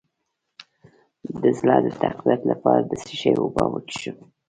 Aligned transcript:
د 1.41 1.43
زړه 1.59 1.75
د 1.85 1.87
تقویت 2.03 2.41
لپاره 2.51 2.81
د 2.85 2.91
څه 3.03 3.13
شي 3.21 3.31
اوبه 3.39 3.63
وڅښم؟ 3.71 4.17